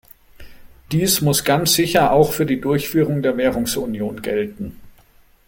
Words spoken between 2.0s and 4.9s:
auch für die Durchführung der Währungsunion gelten.